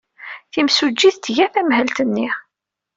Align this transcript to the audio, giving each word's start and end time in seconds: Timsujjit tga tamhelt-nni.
Timsujjit 0.51 1.15
tga 1.23 1.45
tamhelt-nni. 1.53 2.29